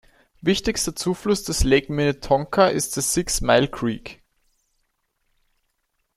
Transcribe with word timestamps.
Wichtigster 0.41 0.95
Zufluss 0.95 1.43
des 1.43 1.63
Lake 1.63 1.93
Minnetonka 1.93 2.65
ist 2.69 2.95
der 2.95 3.03
Six 3.03 3.39
Mile 3.41 3.67
Creek. 3.67 4.23